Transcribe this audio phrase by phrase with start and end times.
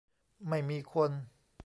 [0.47, 1.11] ไม่มีคน